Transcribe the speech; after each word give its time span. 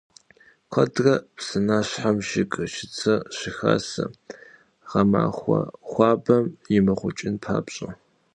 Куэдрэ 0.71 1.13
псынащхьэм 1.35 2.17
жыг, 2.27 2.51
чыцэ 2.73 3.15
щыхасэ, 3.37 4.05
гъэмахуэ 4.89 5.59
хуабэм 5.89 6.45
имыгъукӀын 6.77 7.35
папщӀэ. 7.43 7.89